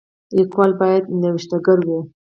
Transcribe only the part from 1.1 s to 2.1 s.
نوښتګر وي.